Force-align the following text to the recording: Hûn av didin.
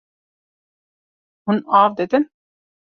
Hûn 1.45 1.57
av 1.81 1.89
didin. 1.97 2.23